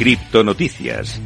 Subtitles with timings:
[0.00, 1.20] Criptonoticias.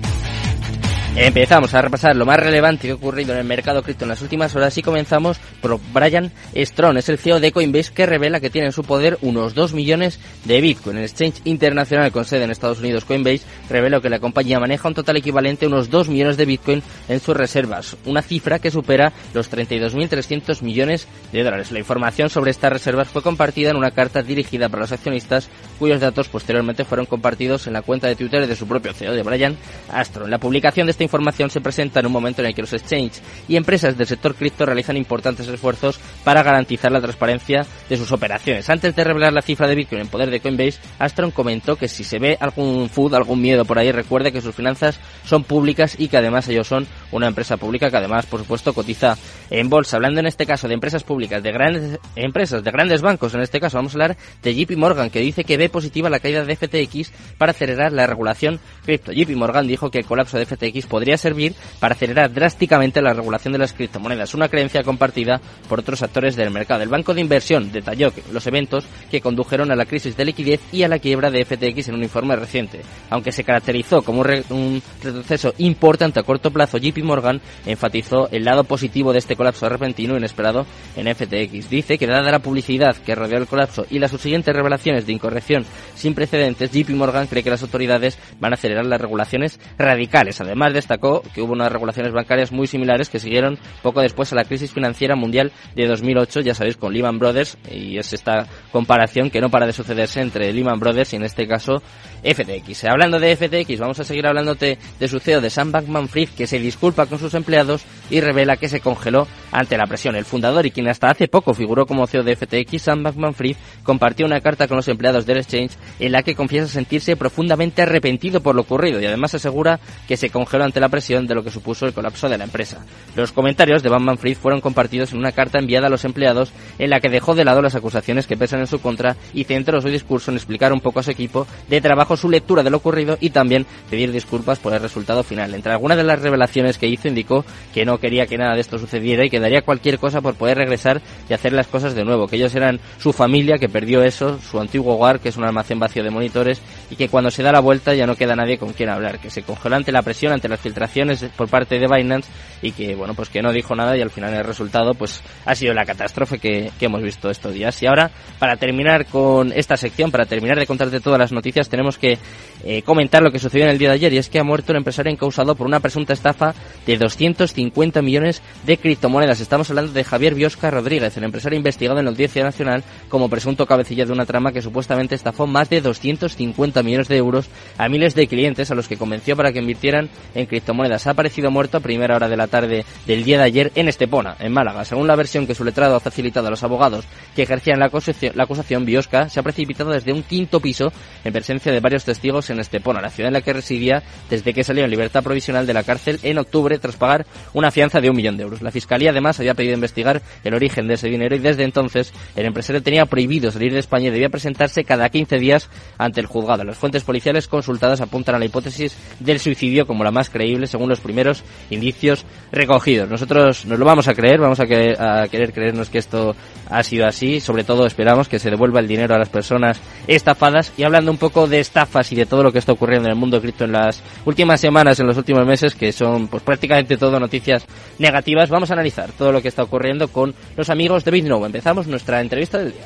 [1.17, 4.21] Empezamos a repasar lo más relevante que ha ocurrido en el mercado cripto en las
[4.21, 8.51] últimas horas y comenzamos por Brian Strong, es el CEO de Coinbase que revela que
[8.51, 10.99] tiene en su poder unos 2 millones de Bitcoin.
[10.99, 14.95] El exchange internacional con sede en Estados Unidos, Coinbase, reveló que la compañía maneja un
[14.95, 19.13] total equivalente a unos 2 millones de Bitcoin en sus reservas, una cifra que supera
[19.35, 21.71] los 32.300 millones de dólares.
[21.71, 26.01] La información sobre estas reservas fue compartida en una carta dirigida para los accionistas cuyos
[26.01, 29.57] datos posteriormente fueron compartidos en la cuenta de Twitter de su propio CEO, de Brian
[29.93, 30.29] Astron.
[30.29, 33.23] La publicación de este información se presenta en un momento en el que los exchanges
[33.49, 38.69] y empresas del sector cripto realizan importantes esfuerzos para garantizar la transparencia de sus operaciones.
[38.69, 42.05] Antes de revelar la cifra de Bitcoin en poder de Coinbase, Astron comentó que si
[42.05, 46.09] se ve algún food, algún miedo por ahí, recuerde que sus finanzas son públicas y
[46.09, 49.17] que además ellos son una empresa pública que además, por supuesto, cotiza
[49.51, 49.97] en bolsa.
[49.97, 53.61] Hablando en este caso de empresas públicas, de grandes empresas, de grandes bancos, en este
[53.61, 56.57] caso vamos a hablar de JP Morgan, que dice que ve positiva la caída de
[56.57, 59.13] FTX para acelerar la regulación cripto.
[59.13, 63.51] JP Morgan dijo que el colapso de FTX podría servir para acelerar drásticamente la regulación
[63.51, 66.85] de las criptomonedas, una creencia compartida por otros actores del mercado.
[66.85, 70.85] El banco de inversión detalló los eventos que condujeron a la crisis de liquidez y
[70.85, 72.83] a la quiebra de FTX en un informe reciente.
[73.11, 78.63] Aunque se caracterizó como un, retroceso importante a corto plazo, JP Morgan enfatizó el lado
[78.63, 80.65] positivo de este colapso repentino e inesperado
[80.95, 81.71] en FTX.
[81.71, 85.67] Dice que dada la publicidad que rodeó el colapso y las subsiguientes revelaciones de incorrección
[85.97, 90.41] sin precedentes, JP Morgan cree que las autoridades van a acelerar las regulaciones radicales.
[90.41, 94.45] Además, destacó que hubo unas regulaciones bancarias muy similares que siguieron poco después a la
[94.45, 99.41] crisis financiera mundial de 2008, ya sabéis, con Lehman Brothers, y es esta comparación que
[99.41, 101.83] no para de sucederse entre Lehman Brothers y en este caso
[102.23, 102.85] FTX.
[102.85, 106.59] Hablando de FTX, vamos a seguir hablándote de su CEO de Sam Bankman-Fried, que se
[106.59, 110.17] disculpa con sus empleados y revela que se congeló ante la presión.
[110.17, 114.27] El fundador y quien hasta hace poco figuró como CEO de FTX, Sam Bankman-Fried, compartió
[114.27, 118.55] una carta con los empleados del exchange en la que confiesa sentirse profundamente arrepentido por
[118.55, 121.87] lo ocurrido y además asegura que se congeló ante la presión de lo que supuso
[121.87, 122.85] el colapso de la empresa.
[123.17, 126.91] Los comentarios de Bankman Fried fueron compartidos en una carta enviada a los empleados en
[126.91, 129.89] la que dejó de lado las acusaciones que pesan en su contra y centró su
[129.89, 133.17] discurso en explicar un poco a su equipo de trabajo su lectura de lo ocurrido
[133.21, 135.55] y también pedir disculpas por el resultado final.
[135.55, 138.79] Entre algunas de las revelaciones que hizo indicó que no quería que nada de esto
[138.79, 142.27] sucediera y que daría cualquier cosa por poder regresar y hacer las cosas de nuevo,
[142.27, 145.79] que ellos eran su familia que perdió eso, su antiguo hogar, que es un almacén
[145.79, 148.73] vacío de monitores y que cuando se da la vuelta ya no queda nadie con
[148.73, 152.29] quien hablar, que se congeló ante la presión, ante las filtraciones por parte de Binance
[152.63, 155.55] y que bueno pues que no dijo nada y al final el resultado pues ha
[155.55, 157.83] sido la catástrofe que, hemos visto estos días.
[157.83, 161.97] Y ahora para terminar con esta sección para terminar de contarte todas las noticias tenemos
[161.97, 162.19] que
[162.63, 164.73] eh, comentar lo que sucedió en el día de ayer y es que ha muerto
[164.73, 166.55] el empresario encausado por una presunta estafa
[166.87, 169.41] de 250 millones de criptomonedas.
[169.41, 173.67] Estamos hablando de Javier Biosca Rodríguez el empresario investigado en la Audiencia Nacional como presunto
[173.67, 177.49] cabecilla de una trama que supuestamente estafó más de 250 millones de euros
[177.79, 181.51] a miles de clientes a los que convenció para que invirtieran en criptomonedas ha aparecido
[181.51, 184.85] muerto a primera hora de la tarde del día de ayer en Estepona, en Málaga.
[184.85, 188.33] Según la versión que su letrado ha facilitado a los abogados que ejercían la acusación,
[188.37, 190.93] la acusación Biosca se ha precipitado desde un quinto piso
[191.25, 194.65] en presencia de varios testigos en Estepona, la ciudad en la que residía desde que
[194.65, 198.17] salió en libertad provisional de la cárcel en octubre tras pagar una fianza de un
[198.17, 198.63] millón de euros.
[198.63, 202.47] La Fiscalía además había pedido investigar el origen de ese dinero y desde entonces el
[202.47, 205.69] empresario tenía prohibido salir de España y debía presentarse cada 15 días
[205.99, 206.65] ante el juzgado.
[206.65, 210.89] Las fuentes policiales consultadas apuntan a la hipótesis del suicidio como la más creíble según
[210.89, 213.09] los primeros indicios recogidos.
[213.09, 216.35] Nosotros nos lo vamos a creer, vamos a, querer creernos que esto
[216.69, 217.39] ha sido así.
[217.39, 220.73] Sobre todo esperamos que se devuelva el dinero a las personas estafadas.
[220.77, 223.19] Y hablando un poco de estafas y de todo lo que está ocurriendo en el
[223.19, 227.21] mundo cripto en las últimas semanas, en los últimos meses, que son pues prácticamente todo
[227.21, 227.65] noticias
[227.99, 231.47] negativas, vamos a analizar todo lo que está ocurriendo con los amigos de BitNow.
[231.47, 232.83] Empezamos nuestra entrevista del día.